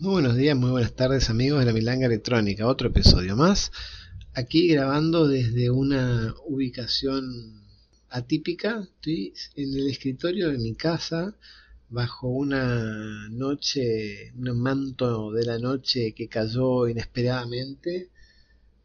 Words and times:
Muy 0.00 0.12
buenos 0.12 0.34
días, 0.34 0.56
muy 0.56 0.70
buenas 0.70 0.94
tardes 0.94 1.28
amigos 1.28 1.60
de 1.60 1.66
la 1.66 1.74
Milanga 1.74 2.06
Electrónica, 2.06 2.66
otro 2.66 2.88
episodio 2.88 3.36
más. 3.36 3.70
Aquí 4.32 4.66
grabando 4.68 5.28
desde 5.28 5.68
una 5.68 6.34
ubicación 6.46 7.60
atípica, 8.08 8.80
estoy 8.80 9.34
en 9.56 9.74
el 9.74 9.90
escritorio 9.90 10.48
de 10.48 10.56
mi 10.56 10.74
casa 10.74 11.36
bajo 11.90 12.28
una 12.28 13.28
noche, 13.28 14.32
un 14.38 14.58
manto 14.58 15.32
de 15.32 15.44
la 15.44 15.58
noche 15.58 16.14
que 16.14 16.28
cayó 16.28 16.88
inesperadamente, 16.88 18.08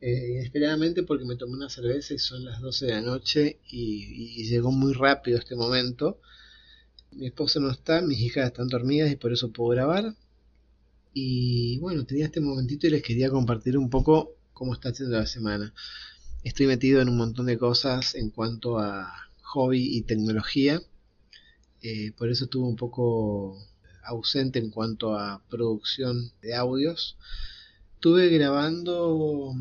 eh, 0.02 0.32
inesperadamente 0.34 1.04
porque 1.04 1.23
me 1.23 1.38
tomé 1.38 1.54
una 1.54 1.70
cerveza 1.70 2.13
y 2.13 2.20
son 2.20 2.43
las 2.43 2.59
12 2.59 2.88
de 2.88 2.91
la 2.91 3.02
noche 3.02 3.59
y, 3.70 4.41
y 4.41 4.49
llegó 4.49 4.70
muy 4.70 4.91
rápido 4.91 5.38
este 5.38 5.55
momento. 5.55 6.20
Mi 7.12 7.27
esposa 7.27 7.62
no 7.62 7.71
está, 7.71 8.02
mis 8.02 8.20
hijas 8.20 8.48
están 8.48 8.68
dormidas 8.68 9.09
y 9.09 9.16
por 9.16 9.32
eso 9.32 9.54
puedo 9.54 9.70
grabar 9.70 10.13
y 11.18 11.80
bueno, 11.80 12.05
tenía 12.05 12.26
este 12.26 12.42
momentito 12.42 12.88
y 12.88 12.90
les 12.90 13.02
quería 13.02 13.30
compartir 13.30 13.78
un 13.78 13.90
poco 13.90 14.36
cómo 14.52 14.74
está 14.74 14.90
haciendo 14.90 15.16
la 15.18 15.26
semana. 15.26 15.74
Estoy 16.44 16.68
metido 16.68 17.02
en 17.02 17.07
un 17.07 17.16
montón 17.16 17.46
de 17.46 17.57
cosas 17.57 18.16
en 18.16 18.32
cuanto 18.32 18.80
a 18.80 19.13
hobby 19.41 19.96
y 19.96 20.02
tecnología. 20.02 20.82
Eh, 21.82 22.12
por 22.18 22.30
eso 22.30 22.44
estuve 22.44 22.68
un 22.68 22.76
poco 22.76 23.57
ausente 24.04 24.60
en 24.60 24.72
cuanto 24.72 25.18
a 25.18 25.41
producción 25.49 26.34
de 26.41 26.54
audios. 26.54 27.16
Estuve 27.94 28.27
grabando 28.27 29.54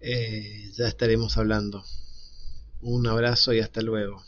Eh, 0.00 0.70
ya 0.74 0.88
estaremos 0.88 1.36
hablando. 1.38 1.84
Un 2.82 3.06
abrazo 3.06 3.52
y 3.52 3.60
hasta 3.60 3.82
luego. 3.82 4.22